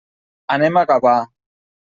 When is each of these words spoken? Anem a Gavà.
Anem 0.55 0.81
a 0.81 0.83
Gavà. 0.93 1.15